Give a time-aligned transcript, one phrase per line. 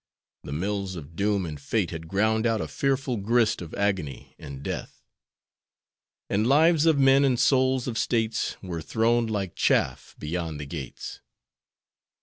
[0.43, 4.63] The mills of doom and fate had ground out a fearful grist of agony and
[4.63, 5.03] death,
[6.27, 11.21] "And lives of men and souls of States Were thrown like chaff beyond the gates."